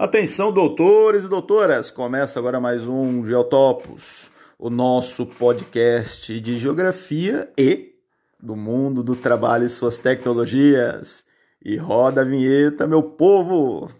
Atenção, 0.00 0.52
doutores 0.52 1.24
e 1.24 1.28
doutoras! 1.28 1.90
Começa 1.90 2.38
agora 2.38 2.60
mais 2.60 2.86
um 2.86 3.24
Geotopos, 3.24 4.30
o 4.56 4.70
nosso 4.70 5.26
podcast 5.26 6.38
de 6.38 6.56
geografia 6.56 7.52
e 7.58 7.96
do 8.40 8.54
mundo 8.54 9.02
do 9.02 9.16
trabalho 9.16 9.66
e 9.66 9.68
suas 9.68 9.98
tecnologias. 9.98 11.24
E 11.60 11.76
roda 11.76 12.20
a 12.20 12.24
vinheta, 12.24 12.86
meu 12.86 13.02
povo! 13.02 13.90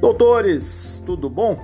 Doutores, 0.00 1.02
tudo 1.04 1.28
bom? 1.28 1.58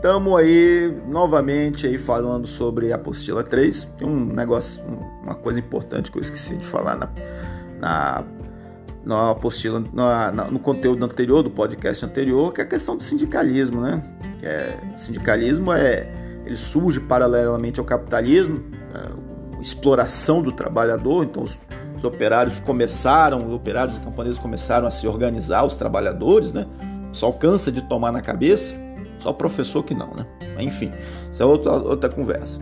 Estamos 0.00 0.34
aí 0.34 0.98
novamente 1.08 1.86
aí 1.86 1.98
falando 1.98 2.46
sobre 2.46 2.90
a 2.90 2.96
apostila 2.96 3.44
3. 3.44 3.84
Tem 3.98 4.08
um 4.08 4.24
negócio, 4.24 4.82
uma 5.22 5.34
coisa 5.34 5.58
importante 5.58 6.10
que 6.10 6.16
eu 6.16 6.22
esqueci 6.22 6.56
de 6.56 6.64
falar 6.64 6.96
na, 6.96 7.10
na, 7.78 8.24
na 9.04 9.30
apostila, 9.32 9.84
na, 9.92 10.32
na, 10.32 10.44
no 10.44 10.58
conteúdo 10.58 11.04
anterior, 11.04 11.42
do 11.42 11.50
podcast 11.50 12.02
anterior, 12.02 12.50
que 12.50 12.62
é 12.62 12.64
a 12.64 12.66
questão 12.66 12.96
do 12.96 13.02
sindicalismo, 13.02 13.82
né? 13.82 14.02
Que 14.38 14.46
é, 14.46 14.74
o 14.96 14.98
sindicalismo 14.98 15.70
é, 15.70 16.10
ele 16.46 16.56
surge 16.56 16.98
paralelamente 16.98 17.78
ao 17.78 17.84
capitalismo, 17.84 18.58
é, 18.94 19.60
exploração 19.60 20.40
do 20.40 20.50
trabalhador, 20.50 21.24
então 21.24 21.42
os, 21.42 21.58
os 21.98 22.04
operários 22.04 22.58
começaram, 22.58 23.46
os 23.46 23.52
operários 23.52 23.98
e 23.98 24.00
camponeses 24.00 24.38
começaram 24.38 24.86
a 24.86 24.90
se 24.90 25.06
organizar, 25.06 25.62
os 25.66 25.74
trabalhadores, 25.74 26.54
né? 26.54 26.66
Só 27.12 27.30
cansa 27.32 27.70
de 27.70 27.82
tomar 27.82 28.10
na 28.12 28.22
cabeça 28.22 28.88
só 29.20 29.32
professor 29.32 29.82
que 29.82 29.94
não, 29.94 30.14
né? 30.14 30.26
Enfim, 30.58 30.90
isso 31.32 31.42
é 31.42 31.46
outra, 31.46 31.72
outra 31.72 32.08
conversa. 32.08 32.60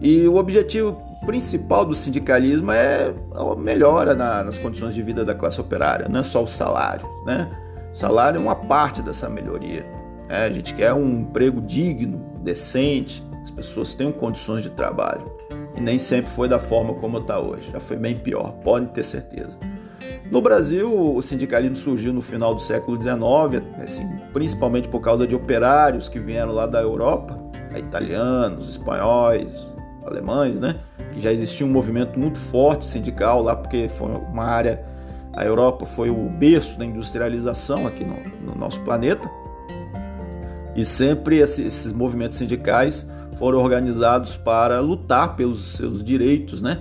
E 0.00 0.26
o 0.26 0.36
objetivo 0.36 0.96
principal 1.26 1.84
do 1.84 1.94
sindicalismo 1.94 2.72
é 2.72 3.12
a 3.34 3.54
melhora 3.54 4.14
na, 4.14 4.42
nas 4.42 4.58
condições 4.58 4.94
de 4.94 5.02
vida 5.02 5.24
da 5.24 5.34
classe 5.34 5.60
operária, 5.60 6.08
não 6.08 6.20
é 6.20 6.22
só 6.22 6.42
o 6.42 6.46
salário, 6.46 7.06
né? 7.26 7.48
O 7.92 7.96
salário 7.96 8.38
é 8.38 8.40
uma 8.40 8.54
parte 8.54 9.02
dessa 9.02 9.28
melhoria. 9.28 9.84
Né? 10.28 10.46
A 10.46 10.50
gente 10.50 10.72
quer 10.74 10.94
um 10.94 11.20
emprego 11.20 11.60
digno, 11.60 12.18
decente, 12.40 13.22
as 13.42 13.50
pessoas 13.50 13.94
tenham 13.94 14.12
condições 14.12 14.62
de 14.62 14.70
trabalho. 14.70 15.24
E 15.76 15.80
nem 15.80 15.98
sempre 15.98 16.30
foi 16.30 16.48
da 16.48 16.58
forma 16.58 16.94
como 16.94 17.18
está 17.18 17.38
hoje, 17.38 17.70
já 17.70 17.80
foi 17.80 17.96
bem 17.96 18.16
pior, 18.16 18.52
podem 18.64 18.88
ter 18.88 19.02
certeza. 19.02 19.58
No 20.30 20.40
Brasil, 20.40 21.16
o 21.16 21.20
sindicalismo 21.20 21.74
surgiu 21.74 22.12
no 22.12 22.22
final 22.22 22.54
do 22.54 22.62
século 22.62 23.00
XIX, 23.00 23.64
assim, 23.82 24.08
principalmente 24.32 24.88
por 24.88 25.00
causa 25.00 25.26
de 25.26 25.34
operários 25.34 26.08
que 26.08 26.20
vieram 26.20 26.52
lá 26.52 26.66
da 26.66 26.80
Europa, 26.80 27.36
italianos, 27.76 28.68
espanhóis, 28.68 29.74
alemães, 30.06 30.60
né? 30.60 30.76
Que 31.12 31.20
já 31.20 31.32
existia 31.32 31.66
um 31.66 31.70
movimento 31.70 32.16
muito 32.16 32.38
forte 32.38 32.84
sindical 32.84 33.42
lá, 33.42 33.56
porque 33.56 33.88
foi 33.88 34.08
uma 34.08 34.44
área, 34.44 34.84
a 35.32 35.44
Europa 35.44 35.84
foi 35.84 36.10
o 36.10 36.28
berço 36.28 36.78
da 36.78 36.84
industrialização 36.84 37.88
aqui 37.88 38.04
no, 38.04 38.22
no 38.40 38.54
nosso 38.54 38.80
planeta. 38.82 39.28
E 40.76 40.86
sempre 40.86 41.38
esses 41.38 41.92
movimentos 41.92 42.38
sindicais 42.38 43.04
foram 43.36 43.58
organizados 43.58 44.36
para 44.36 44.78
lutar 44.78 45.34
pelos 45.34 45.72
seus 45.72 46.04
direitos, 46.04 46.62
né? 46.62 46.78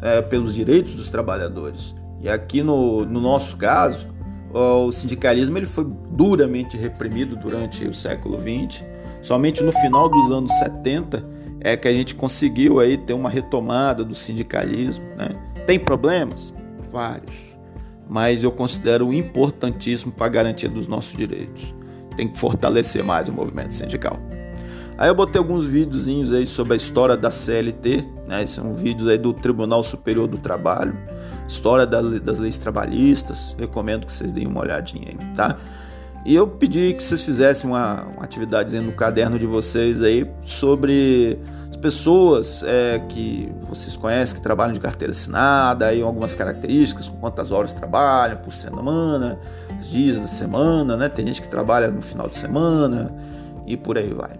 É, 0.00 0.22
pelos 0.22 0.54
direitos 0.54 0.94
dos 0.94 1.10
trabalhadores. 1.10 1.94
E 2.20 2.28
aqui 2.28 2.62
no, 2.62 3.04
no 3.04 3.20
nosso 3.20 3.56
caso, 3.56 4.06
o 4.52 4.90
sindicalismo 4.90 5.58
ele 5.58 5.66
foi 5.66 5.86
duramente 6.10 6.76
reprimido 6.76 7.36
durante 7.36 7.86
o 7.86 7.94
século 7.94 8.38
XX. 8.40 8.84
Somente 9.22 9.62
no 9.62 9.72
final 9.72 10.08
dos 10.08 10.30
anos 10.30 10.52
70 10.58 11.24
é 11.60 11.76
que 11.76 11.88
a 11.88 11.92
gente 11.92 12.14
conseguiu 12.14 12.78
aí 12.80 12.96
ter 12.96 13.12
uma 13.12 13.28
retomada 13.28 14.04
do 14.04 14.14
sindicalismo. 14.14 15.04
Né? 15.16 15.30
Tem 15.66 15.78
problemas? 15.78 16.54
Vários. 16.92 17.34
Mas 18.08 18.42
eu 18.44 18.52
considero 18.52 19.12
importantíssimo 19.12 20.12
para 20.12 20.26
a 20.26 20.30
garantia 20.30 20.68
dos 20.68 20.86
nossos 20.86 21.16
direitos. 21.16 21.74
Tem 22.16 22.28
que 22.28 22.38
fortalecer 22.38 23.04
mais 23.04 23.28
o 23.28 23.32
movimento 23.32 23.74
sindical. 23.74 24.18
Aí 24.96 25.08
eu 25.08 25.14
botei 25.14 25.38
alguns 25.38 25.64
videozinhos 25.64 26.32
aí 26.32 26.46
sobre 26.46 26.72
a 26.72 26.76
história 26.76 27.16
da 27.16 27.30
CLT, 27.30 28.02
né? 28.26 28.46
São 28.46 28.74
vídeos 28.74 29.08
aí 29.08 29.18
do 29.18 29.32
Tribunal 29.34 29.82
Superior 29.82 30.26
do 30.26 30.38
Trabalho, 30.38 30.96
história 31.46 31.86
das 31.86 32.38
leis 32.38 32.56
trabalhistas. 32.56 33.54
Recomendo 33.58 34.06
que 34.06 34.12
vocês 34.12 34.32
deem 34.32 34.46
uma 34.46 34.60
olhadinha 34.60 35.08
aí, 35.08 35.34
tá? 35.34 35.56
E 36.26 36.34
eu 36.34 36.48
pedi 36.48 36.92
que 36.92 37.02
vocês 37.02 37.22
fizessem 37.22 37.70
uma, 37.70 38.02
uma 38.02 38.24
atividade 38.24 38.76
no 38.80 38.90
caderno 38.90 39.38
de 39.38 39.46
vocês 39.46 40.02
aí 40.02 40.28
sobre 40.44 41.38
as 41.70 41.76
pessoas 41.76 42.64
é, 42.66 42.98
que 43.08 43.48
vocês 43.68 43.96
conhecem 43.96 44.34
que 44.34 44.42
trabalham 44.42 44.72
de 44.72 44.80
carteira 44.80 45.12
assinada, 45.12 45.86
aí 45.86 46.02
algumas 46.02 46.34
características, 46.34 47.08
quantas 47.20 47.52
horas 47.52 47.74
trabalham 47.74 48.38
por 48.38 48.52
semana, 48.52 49.38
os 49.78 49.86
dias 49.86 50.18
da 50.18 50.26
semana, 50.26 50.96
né? 50.96 51.08
Tem 51.08 51.24
gente 51.24 51.40
que 51.40 51.48
trabalha 51.48 51.92
no 51.92 52.02
final 52.02 52.26
de 52.26 52.34
semana 52.34 53.14
e 53.64 53.76
por 53.76 53.96
aí 53.96 54.12
vai. 54.12 54.36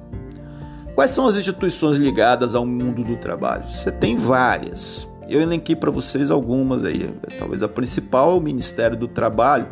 Quais 0.96 1.12
são 1.12 1.28
as 1.28 1.36
instituições 1.36 1.98
ligadas 1.98 2.54
ao 2.56 2.66
mundo 2.66 3.04
do 3.04 3.16
trabalho? 3.16 3.62
Você 3.68 3.92
tem 3.92 4.16
várias. 4.16 5.06
Eu 5.28 5.40
elenquei 5.40 5.74
para 5.74 5.90
vocês 5.90 6.30
algumas 6.30 6.84
aí. 6.84 7.12
Talvez 7.38 7.62
a 7.62 7.68
principal 7.68 8.32
é 8.32 8.34
o 8.34 8.40
Ministério 8.40 8.96
do 8.96 9.08
Trabalho, 9.08 9.66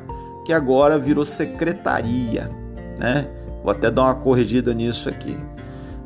que 0.44 0.52
agora 0.52 0.98
virou 0.98 1.24
secretaria, 1.24 2.50
né? 2.98 3.28
Vou 3.62 3.70
até 3.70 3.90
dar 3.90 4.02
uma 4.02 4.14
corrigida 4.14 4.74
nisso 4.74 5.08
aqui. 5.08 5.36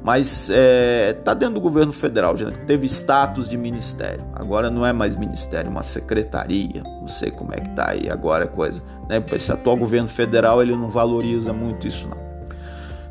Mas 0.03 0.48
é, 0.50 1.12
tá 1.25 1.34
dentro 1.34 1.56
do 1.56 1.60
governo 1.60 1.92
federal, 1.92 2.37
já 2.37 2.50
teve 2.50 2.87
status 2.87 3.48
de 3.48 3.58
ministério. 3.58 4.25
Agora 4.32 4.70
não 4.70 4.87
é 4.87 4.92
mais 4.92 5.16
ministério, 5.16 5.69
é 5.69 5.70
uma 5.70 5.82
secretaria. 5.82 6.82
Não 6.82 7.08
sei 7.08 7.31
como 7.31 7.53
é 7.53 7.60
que 7.60 7.69
tá 7.70 7.91
aí 7.91 8.08
agora 8.08 8.44
a 8.44 8.48
coisa. 8.48 8.82
Né? 9.08 9.22
Esse 9.32 9.50
atual 9.50 9.76
governo 9.76 10.08
federal 10.08 10.62
ele 10.62 10.75
não 10.75 10.88
valoriza 10.88 11.53
muito 11.53 11.87
isso 11.87 12.08
não. 12.08 12.16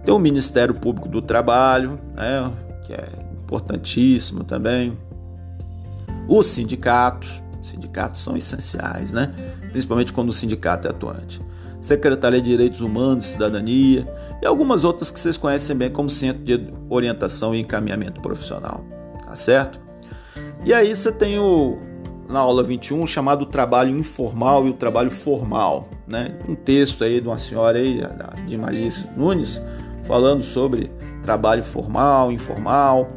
Tem 0.03 0.15
o 0.15 0.19
Ministério 0.19 0.73
Público 0.73 1.09
do 1.09 1.21
Trabalho, 1.21 1.99
né, 2.15 2.49
que 2.85 2.93
é 2.93 3.05
importantíssimo 3.43 4.45
também. 4.45 4.97
Os 6.27 6.47
sindicatos, 6.47 7.43
sindicatos 7.61 8.21
são 8.21 8.35
essenciais, 8.35 9.11
né? 9.11 9.33
principalmente 9.71 10.11
quando 10.11 10.29
o 10.29 10.33
sindicato 10.33 10.87
é 10.87 10.89
atuante. 10.89 11.41
Secretaria 11.79 12.41
de 12.41 12.49
Direitos 12.49 12.81
Humanos 12.81 13.25
e 13.25 13.29
Cidadania 13.29 14.07
e 14.41 14.45
algumas 14.45 14.83
outras 14.83 15.11
que 15.11 15.19
vocês 15.19 15.37
conhecem 15.37 15.75
bem 15.75 15.89
como 15.91 16.09
Centro 16.09 16.43
de 16.43 16.73
Orientação 16.89 17.53
e 17.53 17.59
Encaminhamento 17.59 18.19
Profissional, 18.19 18.83
tá 19.25 19.35
certo? 19.35 19.79
E 20.65 20.73
aí 20.73 20.95
você 20.95 21.11
tem 21.11 21.37
o 21.39 21.77
na 22.27 22.39
aula 22.39 22.61
21 22.61 23.07
chamado 23.07 23.45
Trabalho 23.45 23.97
Informal 23.97 24.67
e 24.67 24.69
o 24.71 24.73
Trabalho 24.73 25.09
Formal, 25.09 25.87
né? 26.07 26.37
Um 26.47 26.55
texto 26.55 27.03
aí 27.03 27.21
de 27.21 27.27
uma 27.27 27.37
senhora 27.37 27.77
aí, 27.77 28.01
de 28.45 28.57
Malice 28.57 29.07
Nunes, 29.15 29.61
falando 30.03 30.43
sobre 30.43 30.91
trabalho 31.23 31.63
formal, 31.63 32.31
informal. 32.31 33.09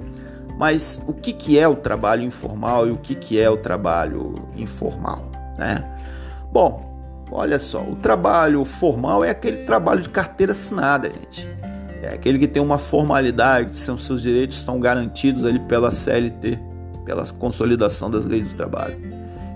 Mas 0.61 1.03
o 1.07 1.15
que, 1.15 1.33
que 1.33 1.59
é 1.59 1.67
o 1.67 1.75
trabalho 1.75 2.23
informal 2.23 2.87
e 2.87 2.91
o 2.91 2.99
que, 2.99 3.15
que 3.15 3.41
é 3.41 3.49
o 3.49 3.57
trabalho 3.57 4.35
informal? 4.55 5.25
Né? 5.57 5.83
Bom, 6.53 7.25
olha 7.33 7.59
só, 7.59 7.81
o 7.83 7.97
trabalho 7.97 8.63
formal 8.63 9.25
é 9.25 9.31
aquele 9.31 9.65
trabalho 9.65 10.03
de 10.03 10.11
carteira 10.11 10.53
assinada, 10.53 11.11
gente. 11.11 11.49
É 12.03 12.09
aquele 12.13 12.39
que 12.39 12.47
tem 12.47 12.63
uma 12.63 12.77
formalidade, 12.77 13.75
são 13.75 13.97
seus 13.97 14.21
direitos 14.21 14.59
estão 14.59 14.79
garantidos 14.79 15.47
ali 15.47 15.59
pela 15.61 15.91
CLT, 15.91 16.59
pela 17.07 17.25
consolidação 17.39 18.11
das 18.11 18.27
leis 18.27 18.47
do 18.47 18.55
trabalho. 18.55 18.99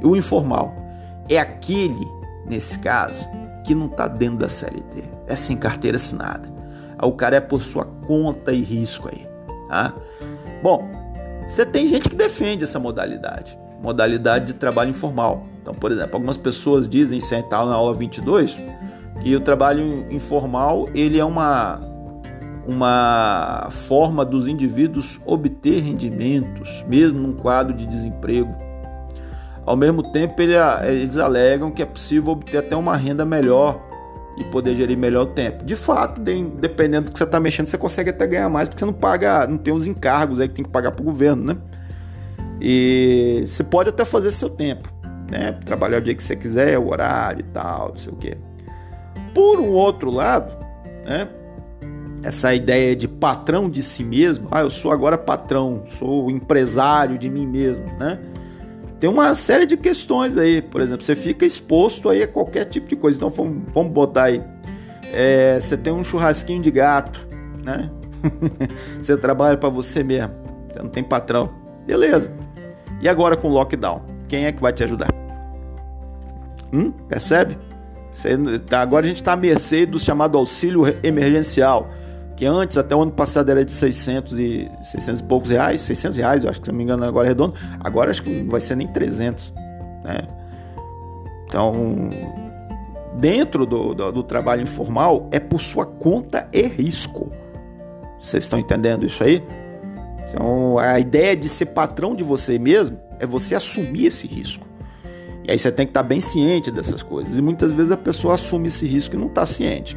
E 0.02 0.06
o 0.06 0.16
informal 0.16 0.74
é 1.28 1.36
aquele, 1.36 2.08
nesse 2.46 2.78
caso, 2.78 3.28
que 3.62 3.74
não 3.74 3.88
está 3.88 4.08
dentro 4.08 4.38
da 4.38 4.48
CLT, 4.48 5.04
é 5.26 5.36
sem 5.36 5.54
carteira 5.54 5.96
assinada 5.96 6.54
o 7.02 7.12
cara 7.12 7.36
é 7.36 7.40
por 7.40 7.60
sua 7.60 7.84
conta 8.06 8.52
e 8.52 8.62
risco 8.62 9.08
aí, 9.08 9.26
tá? 9.68 9.92
Bom, 10.62 10.88
você 11.46 11.64
tem 11.64 11.86
gente 11.86 12.08
que 12.08 12.16
defende 12.16 12.64
essa 12.64 12.78
modalidade, 12.78 13.58
modalidade 13.82 14.46
de 14.46 14.54
trabalho 14.54 14.90
informal. 14.90 15.46
Então, 15.60 15.74
por 15.74 15.92
exemplo, 15.92 16.14
algumas 16.14 16.36
pessoas 16.36 16.88
dizem, 16.88 17.20
se 17.20 17.34
está 17.34 17.64
na 17.64 17.74
aula 17.74 17.94
22, 17.94 18.58
que 19.20 19.34
o 19.34 19.40
trabalho 19.40 20.06
informal 20.10 20.88
ele 20.94 21.18
é 21.18 21.24
uma 21.24 21.80
uma 22.66 23.68
forma 23.70 24.24
dos 24.24 24.46
indivíduos 24.46 25.20
obter 25.26 25.82
rendimentos, 25.82 26.82
mesmo 26.88 27.18
num 27.18 27.32
quadro 27.34 27.74
de 27.74 27.84
desemprego. 27.84 28.54
Ao 29.66 29.76
mesmo 29.76 30.02
tempo, 30.12 30.40
ele, 30.40 30.54
eles 30.86 31.16
alegam 31.16 31.70
que 31.70 31.82
é 31.82 31.86
possível 31.86 32.32
obter 32.32 32.58
até 32.58 32.76
uma 32.76 32.96
renda 32.96 33.24
melhor 33.24 33.80
e 34.36 34.44
poder 34.44 34.74
gerir 34.74 34.96
melhor 34.96 35.22
o 35.22 35.26
tempo. 35.26 35.64
De 35.64 35.76
fato, 35.76 36.20
dependendo 36.20 37.06
do 37.06 37.12
que 37.12 37.18
você 37.18 37.24
está 37.24 37.38
mexendo, 37.38 37.68
você 37.68 37.78
consegue 37.78 38.10
até 38.10 38.26
ganhar 38.26 38.48
mais, 38.48 38.68
porque 38.68 38.80
você 38.80 38.84
não 38.84 38.92
paga, 38.92 39.46
não 39.46 39.58
tem 39.58 39.72
os 39.72 39.86
encargos 39.86 40.40
aí 40.40 40.48
que 40.48 40.54
tem 40.54 40.64
que 40.64 40.70
pagar 40.70 40.92
para 40.92 41.02
o 41.02 41.04
governo, 41.04 41.44
né? 41.44 41.56
E 42.60 43.44
você 43.46 43.62
pode 43.62 43.90
até 43.90 44.04
fazer 44.04 44.30
seu 44.30 44.50
tempo, 44.50 44.88
né? 45.30 45.52
Trabalhar 45.64 45.98
o 45.98 46.00
dia 46.00 46.14
que 46.14 46.22
você 46.22 46.34
quiser, 46.34 46.78
o 46.78 46.88
horário 46.88 47.40
e 47.40 47.52
tal, 47.52 47.90
não 47.90 47.98
sei 47.98 48.12
o 48.12 48.16
quê. 48.16 48.36
Por 49.34 49.60
um 49.60 49.70
outro 49.70 50.10
lado, 50.10 50.56
né? 51.04 51.28
essa 52.24 52.54
ideia 52.54 52.96
de 52.96 53.06
patrão 53.06 53.68
de 53.68 53.82
si 53.82 54.02
mesmo, 54.02 54.48
ah, 54.50 54.60
eu 54.62 54.70
sou 54.70 54.90
agora 54.90 55.18
patrão, 55.18 55.84
sou 55.98 56.30
empresário 56.30 57.18
de 57.18 57.28
mim 57.28 57.46
mesmo, 57.46 57.84
né? 57.98 58.18
Tem 59.04 59.10
uma 59.10 59.34
série 59.34 59.66
de 59.66 59.76
questões 59.76 60.38
aí, 60.38 60.62
por 60.62 60.80
exemplo, 60.80 61.04
você 61.04 61.14
fica 61.14 61.44
exposto 61.44 62.08
aí 62.08 62.22
a 62.22 62.26
qualquer 62.26 62.64
tipo 62.64 62.88
de 62.88 62.96
coisa. 62.96 63.18
Então 63.18 63.28
vamos, 63.28 63.70
vamos 63.70 63.92
botar 63.92 64.22
aí, 64.22 64.42
é, 65.12 65.60
você 65.60 65.76
tem 65.76 65.92
um 65.92 66.02
churrasquinho 66.02 66.62
de 66.62 66.70
gato, 66.70 67.28
né? 67.62 67.90
você 68.98 69.14
trabalha 69.14 69.58
para 69.58 69.68
você 69.68 70.02
mesmo, 70.02 70.32
você 70.70 70.78
não 70.78 70.88
tem 70.88 71.04
patrão, 71.04 71.50
beleza? 71.86 72.32
E 73.02 73.06
agora 73.06 73.36
com 73.36 73.48
o 73.48 73.52
lockdown, 73.52 74.00
quem 74.26 74.46
é 74.46 74.52
que 74.52 74.62
vai 74.62 74.72
te 74.72 74.82
ajudar? 74.84 75.08
Hum? 76.72 76.90
Percebe? 77.06 77.58
Você, 78.10 78.38
tá, 78.60 78.80
agora 78.80 79.04
a 79.04 79.08
gente 79.08 79.16
está 79.16 79.34
à 79.34 79.36
mercê 79.36 79.84
do 79.84 79.98
chamado 79.98 80.38
auxílio 80.38 80.84
emergencial 81.04 81.90
que 82.36 82.44
antes, 82.44 82.76
até 82.76 82.94
o 82.94 83.02
ano 83.02 83.12
passado, 83.12 83.50
era 83.50 83.64
de 83.64 83.72
600 83.72 84.38
e, 84.38 84.70
600 84.82 85.20
e 85.20 85.24
poucos 85.24 85.50
reais, 85.50 85.82
600 85.82 86.16
reais, 86.16 86.44
eu 86.44 86.50
acho 86.50 86.60
que 86.60 86.66
se 86.66 86.72
não 86.72 86.78
me 86.78 86.84
engano 86.84 87.04
agora 87.04 87.26
é 87.26 87.30
redondo, 87.30 87.54
agora 87.80 88.10
acho 88.10 88.22
que 88.22 88.30
não 88.30 88.50
vai 88.50 88.60
ser 88.60 88.76
nem 88.76 88.88
300, 88.88 89.52
né? 90.02 90.26
Então, 91.46 92.10
dentro 93.14 93.64
do, 93.64 93.94
do, 93.94 94.12
do 94.12 94.22
trabalho 94.22 94.62
informal, 94.62 95.28
é 95.30 95.38
por 95.38 95.60
sua 95.60 95.86
conta 95.86 96.48
e 96.52 96.62
risco. 96.62 97.30
Vocês 98.20 98.44
estão 98.44 98.58
entendendo 98.58 99.06
isso 99.06 99.22
aí? 99.22 99.42
Então, 100.28 100.78
a 100.78 100.98
ideia 100.98 101.36
de 101.36 101.48
ser 101.48 101.66
patrão 101.66 102.16
de 102.16 102.24
você 102.24 102.58
mesmo 102.58 102.98
é 103.20 103.26
você 103.26 103.54
assumir 103.54 104.06
esse 104.06 104.26
risco. 104.26 104.66
E 105.46 105.50
aí 105.50 105.58
você 105.58 105.70
tem 105.70 105.86
que 105.86 105.90
estar 105.90 106.02
bem 106.02 106.20
ciente 106.20 106.70
dessas 106.70 107.02
coisas. 107.02 107.36
E 107.36 107.42
muitas 107.42 107.70
vezes 107.72 107.92
a 107.92 107.96
pessoa 107.96 108.34
assume 108.34 108.68
esse 108.68 108.86
risco 108.86 109.14
e 109.14 109.18
não 109.18 109.26
está 109.26 109.44
ciente. 109.44 109.96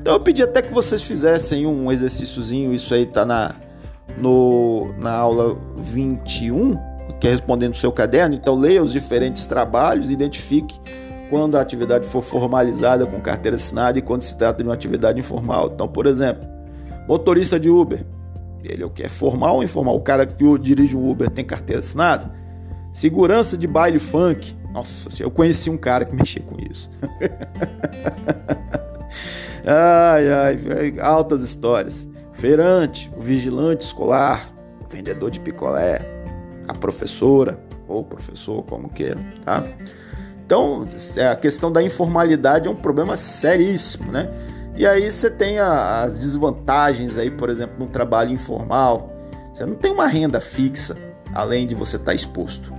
Então 0.00 0.14
eu 0.14 0.20
pedi 0.20 0.42
até 0.42 0.62
que 0.62 0.72
vocês 0.72 1.02
fizessem 1.02 1.66
um 1.66 1.92
exercíciozinho, 1.92 2.72
isso 2.72 2.94
aí 2.94 3.04
tá 3.04 3.26
na, 3.26 3.54
no, 4.16 4.94
na 4.98 5.12
aula 5.12 5.58
21, 5.76 6.74
que 7.20 7.28
é 7.28 7.30
respondendo 7.30 7.74
o 7.74 7.76
seu 7.76 7.92
caderno. 7.92 8.34
Então 8.34 8.54
leia 8.54 8.82
os 8.82 8.92
diferentes 8.92 9.44
trabalhos, 9.44 10.10
identifique 10.10 10.80
quando 11.28 11.56
a 11.56 11.60
atividade 11.60 12.06
for 12.06 12.22
formalizada 12.22 13.06
com 13.06 13.20
carteira 13.20 13.56
assinada 13.56 13.98
e 13.98 14.02
quando 14.02 14.22
se 14.22 14.36
trata 14.38 14.62
de 14.62 14.68
uma 14.68 14.74
atividade 14.74 15.20
informal. 15.20 15.70
Então, 15.74 15.86
por 15.86 16.06
exemplo, 16.06 16.48
motorista 17.06 17.60
de 17.60 17.68
Uber, 17.68 18.04
ele 18.64 18.82
é 18.82 18.86
o 18.86 18.90
que 18.90 19.02
é 19.02 19.08
formal 19.08 19.56
ou 19.56 19.62
informal? 19.62 19.94
O 19.94 20.00
cara 20.00 20.24
que 20.24 20.58
dirige 20.58 20.96
um 20.96 21.10
Uber 21.10 21.28
tem 21.28 21.44
carteira 21.44 21.80
assinada? 21.80 22.32
Segurança 22.90 23.56
de 23.56 23.66
baile 23.66 23.98
funk. 23.98 24.56
Nossa, 24.72 25.22
eu 25.22 25.30
conheci 25.30 25.68
um 25.68 25.76
cara 25.76 26.06
que 26.06 26.16
mexia 26.16 26.42
com 26.42 26.56
isso. 26.70 26.88
Ai, 29.64 30.28
ai, 30.32 31.00
altas 31.00 31.42
histórias. 31.42 32.08
Feirante, 32.34 33.12
o 33.16 33.20
vigilante 33.20 33.84
escolar, 33.84 34.50
o 34.82 34.88
vendedor 34.88 35.30
de 35.30 35.40
picolé, 35.40 36.00
a 36.66 36.72
professora 36.72 37.58
ou 37.86 38.04
professor, 38.04 38.62
como 38.62 38.88
queira, 38.88 39.18
tá? 39.44 39.64
Então, 40.46 40.88
é, 41.16 41.28
a 41.28 41.36
questão 41.36 41.70
da 41.70 41.82
informalidade 41.82 42.66
é 42.66 42.70
um 42.70 42.76
problema 42.76 43.16
seríssimo, 43.16 44.10
né? 44.10 44.28
E 44.74 44.86
aí 44.86 45.10
você 45.10 45.28
tem 45.28 45.58
a, 45.58 46.02
as 46.02 46.18
desvantagens 46.18 47.16
aí, 47.16 47.30
por 47.30 47.50
exemplo, 47.50 47.76
no 47.78 47.86
trabalho 47.86 48.32
informal. 48.32 49.12
Você 49.52 49.66
não 49.66 49.74
tem 49.74 49.92
uma 49.92 50.06
renda 50.06 50.40
fixa, 50.40 50.96
além 51.34 51.66
de 51.66 51.74
você 51.74 51.96
estar 51.96 52.12
tá 52.12 52.14
exposto, 52.14 52.72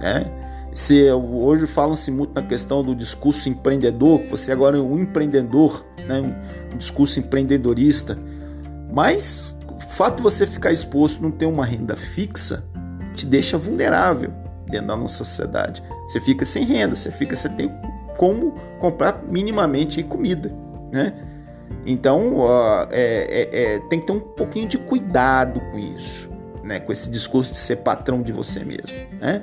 né? 0.00 0.24
Se 0.74 1.08
hoje 1.12 1.68
falam-se 1.68 2.10
muito 2.10 2.34
na 2.34 2.42
questão 2.42 2.82
do 2.82 2.96
discurso 2.96 3.48
empreendedor, 3.48 4.18
que 4.18 4.30
você 4.30 4.50
agora 4.50 4.76
é 4.76 4.80
um 4.80 4.98
empreendedor, 4.98 5.86
né? 6.08 6.20
um, 6.20 6.74
um 6.74 6.78
discurso 6.78 7.20
empreendedorista, 7.20 8.18
mas 8.92 9.56
o 9.68 9.94
fato 9.94 10.16
de 10.16 10.22
você 10.24 10.44
ficar 10.44 10.72
exposto, 10.72 11.22
não 11.22 11.30
ter 11.30 11.46
uma 11.46 11.64
renda 11.64 11.94
fixa, 11.94 12.64
te 13.14 13.24
deixa 13.24 13.56
vulnerável 13.56 14.32
dentro 14.68 14.88
da 14.88 14.96
nossa 14.96 15.18
sociedade. 15.18 15.80
Você 16.08 16.20
fica 16.20 16.44
sem 16.44 16.64
renda, 16.64 16.96
você 16.96 17.12
fica, 17.12 17.36
você 17.36 17.48
tem 17.48 17.70
como 18.16 18.52
comprar 18.80 19.22
minimamente 19.28 20.02
comida, 20.02 20.52
né? 20.90 21.14
Então, 21.86 22.40
uh, 22.40 22.88
é, 22.90 23.48
é, 23.52 23.74
é, 23.74 23.78
tem 23.88 24.00
que 24.00 24.06
ter 24.06 24.12
um 24.12 24.20
pouquinho 24.20 24.66
de 24.66 24.78
cuidado 24.78 25.60
com 25.60 25.78
isso, 25.78 26.28
né? 26.64 26.80
Com 26.80 26.90
esse 26.90 27.08
discurso 27.08 27.52
de 27.52 27.58
ser 27.58 27.76
patrão 27.76 28.22
de 28.22 28.32
você 28.32 28.64
mesmo, 28.64 28.92
né? 29.20 29.42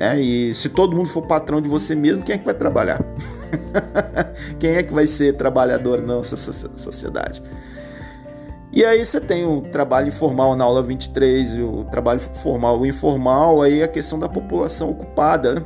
Né? 0.00 0.18
E 0.18 0.54
se 0.54 0.70
todo 0.70 0.96
mundo 0.96 1.10
for 1.10 1.20
patrão 1.26 1.60
de 1.60 1.68
você 1.68 1.94
mesmo, 1.94 2.22
quem 2.22 2.36
é 2.36 2.38
que 2.38 2.44
vai 2.44 2.54
trabalhar? 2.54 3.04
quem 4.58 4.70
é 4.70 4.82
que 4.82 4.94
vai 4.94 5.06
ser 5.06 5.36
trabalhador 5.36 6.00
na 6.00 6.14
nossa 6.14 6.36
sociedade? 6.38 7.42
E 8.72 8.82
aí 8.82 9.04
você 9.04 9.20
tem 9.20 9.44
o 9.44 9.60
trabalho 9.60 10.08
informal 10.08 10.56
na 10.56 10.64
aula 10.64 10.82
23, 10.82 11.58
o 11.58 11.84
trabalho 11.90 12.20
formal, 12.20 12.80
o 12.80 12.86
informal, 12.86 13.60
aí 13.60 13.82
a 13.82 13.88
questão 13.88 14.18
da 14.18 14.28
população 14.28 14.90
ocupada. 14.90 15.56
Né? 15.56 15.64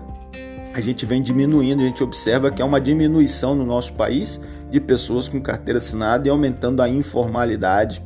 A 0.74 0.80
gente 0.80 1.06
vem 1.06 1.22
diminuindo, 1.22 1.82
a 1.82 1.84
gente 1.84 2.02
observa 2.02 2.50
que 2.50 2.60
há 2.60 2.64
uma 2.64 2.80
diminuição 2.80 3.54
no 3.54 3.64
nosso 3.64 3.92
país 3.92 4.40
de 4.68 4.80
pessoas 4.80 5.28
com 5.28 5.40
carteira 5.40 5.78
assinada 5.78 6.26
e 6.26 6.30
aumentando 6.30 6.82
a 6.82 6.88
informalidade, 6.88 8.02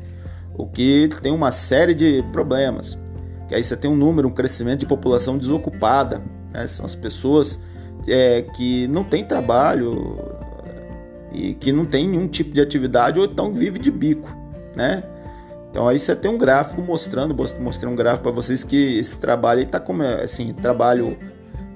o 0.54 0.66
que 0.66 1.08
tem 1.22 1.32
uma 1.32 1.52
série 1.52 1.94
de 1.94 2.22
problemas 2.32 2.98
que 3.48 3.54
aí 3.54 3.64
você 3.64 3.76
tem 3.76 3.90
um 3.90 3.96
número, 3.96 4.28
um 4.28 4.30
crescimento 4.30 4.80
de 4.80 4.86
população 4.86 5.38
desocupada, 5.38 6.22
né? 6.52 6.68
são 6.68 6.84
as 6.84 6.94
pessoas 6.94 7.58
é, 8.06 8.42
que 8.42 8.86
não 8.88 9.02
têm 9.02 9.24
trabalho 9.24 10.18
e 11.32 11.54
que 11.54 11.72
não 11.72 11.84
tem 11.84 12.06
nenhum 12.06 12.28
tipo 12.28 12.52
de 12.52 12.60
atividade 12.60 13.18
ou 13.18 13.24
então 13.24 13.52
vive 13.52 13.78
de 13.78 13.90
bico, 13.90 14.34
né? 14.76 15.02
Então 15.70 15.86
aí 15.86 15.98
você 15.98 16.16
tem 16.16 16.30
um 16.30 16.38
gráfico 16.38 16.80
mostrando, 16.80 17.34
mostrei 17.60 17.92
um 17.92 17.96
gráfico 17.96 18.22
para 18.22 18.32
vocês 18.32 18.64
que 18.64 18.98
esse 18.98 19.18
trabalho 19.18 19.62
está 19.62 19.78
como 19.78 20.02
assim, 20.02 20.52
trabalho 20.54 21.16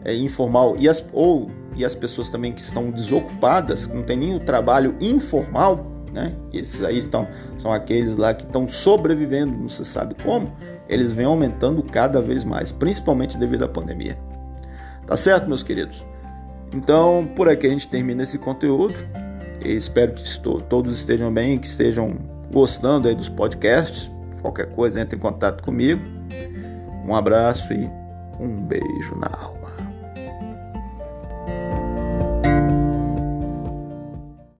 é, 0.04 0.14
informal 0.14 0.74
e 0.78 0.88
as 0.88 1.04
ou 1.12 1.50
e 1.74 1.84
as 1.84 1.94
pessoas 1.94 2.28
também 2.28 2.52
que 2.52 2.60
estão 2.60 2.90
desocupadas, 2.90 3.86
que 3.86 3.94
não 3.94 4.02
tem 4.02 4.34
o 4.34 4.40
trabalho 4.40 4.94
informal, 5.00 5.91
né? 6.12 6.34
Esses 6.52 6.82
aí 6.82 6.98
estão, 6.98 7.26
são 7.56 7.72
aqueles 7.72 8.16
lá 8.16 8.34
que 8.34 8.44
estão 8.44 8.68
sobrevivendo, 8.68 9.52
não 9.56 9.68
se 9.68 9.84
sabe 9.84 10.14
como, 10.22 10.52
eles 10.88 11.12
vêm 11.12 11.26
aumentando 11.26 11.82
cada 11.82 12.20
vez 12.20 12.44
mais, 12.44 12.70
principalmente 12.70 13.38
devido 13.38 13.64
à 13.64 13.68
pandemia. 13.68 14.18
Tá 15.06 15.16
certo, 15.16 15.48
meus 15.48 15.62
queridos? 15.62 16.04
Então, 16.74 17.28
por 17.36 17.48
aqui 17.48 17.66
a 17.66 17.70
gente 17.70 17.88
termina 17.88 18.22
esse 18.22 18.38
conteúdo. 18.38 18.94
E 19.64 19.72
espero 19.72 20.12
que 20.12 20.24
todos 20.68 20.94
estejam 20.94 21.32
bem, 21.32 21.58
que 21.58 21.66
estejam 21.66 22.16
gostando 22.52 23.08
aí 23.08 23.14
dos 23.14 23.28
podcasts. 23.28 24.10
Qualquer 24.40 24.66
coisa, 24.70 25.00
entre 25.00 25.16
em 25.16 25.20
contato 25.20 25.62
comigo. 25.62 26.02
Um 27.06 27.14
abraço 27.14 27.72
e 27.72 27.90
um 28.40 28.62
beijo 28.62 29.16
na 29.16 29.28
alma. 29.28 29.61